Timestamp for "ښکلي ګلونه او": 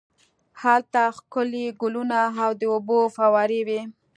1.17-2.51